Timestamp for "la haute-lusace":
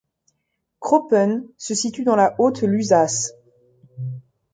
2.15-3.35